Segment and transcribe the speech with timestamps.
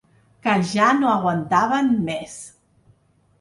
[0.45, 2.39] Que ja no aguantaven més.